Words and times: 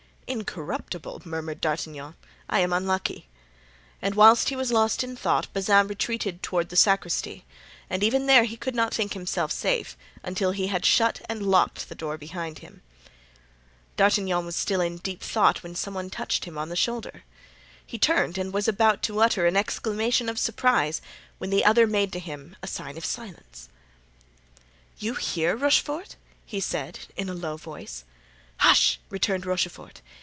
"Incorruptible!" 0.33 1.23
murmured 1.25 1.59
D'Artagnan; 1.59 2.15
"I 2.49 2.61
am 2.61 2.71
unlucky;" 2.71 3.27
and 4.01 4.15
whilst 4.15 4.47
he 4.47 4.55
was 4.55 4.71
lost 4.71 5.03
in 5.03 5.17
thought 5.17 5.51
Bazin 5.51 5.87
retreated 5.87 6.41
toward 6.41 6.69
the 6.69 6.77
sacristy, 6.77 7.43
and 7.89 8.01
even 8.01 8.27
there 8.27 8.45
he 8.45 8.55
could 8.55 8.73
not 8.73 8.93
think 8.93 9.11
himself 9.11 9.51
safe 9.51 9.97
until 10.23 10.51
he 10.51 10.67
had 10.67 10.85
shut 10.85 11.19
and 11.27 11.45
locked 11.45 11.89
the 11.89 11.95
door 11.95 12.17
behind 12.17 12.59
him. 12.59 12.81
D'Artagnan 13.97 14.45
was 14.45 14.55
still 14.55 14.79
in 14.79 14.99
deep 14.99 15.21
thought 15.21 15.63
when 15.63 15.75
some 15.75 15.95
one 15.95 16.09
touched 16.09 16.45
him 16.45 16.57
on 16.57 16.69
the 16.69 16.77
shoulder. 16.77 17.25
He 17.85 17.99
turned 17.99 18.37
and 18.37 18.53
was 18.53 18.69
about 18.69 19.03
to 19.03 19.19
utter 19.19 19.45
an 19.45 19.57
exclamation 19.57 20.29
of 20.29 20.39
surprise 20.39 21.01
when 21.39 21.49
the 21.49 21.65
other 21.65 21.85
made 21.85 22.13
to 22.13 22.19
him 22.19 22.55
a 22.63 22.67
sign 22.67 22.95
of 22.97 23.03
silence. 23.03 23.67
"You 24.97 25.15
here, 25.15 25.57
Rochefort?" 25.57 26.15
he 26.45 26.61
said, 26.61 26.99
in 27.17 27.27
a 27.27 27.33
low 27.33 27.57
voice. 27.57 28.05
"Hush!" 28.59 28.97
returned 29.09 29.45
Rochefort. 29.45 30.01